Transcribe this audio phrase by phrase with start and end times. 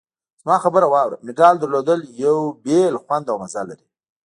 [0.43, 1.17] زما خبره واوره!
[1.25, 3.85] مډال درلودل یو بېل خوند او مزه لري.